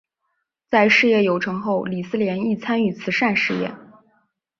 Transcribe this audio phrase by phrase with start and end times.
[0.71, 3.71] 在事业有成后李思廉亦参与慈善事业。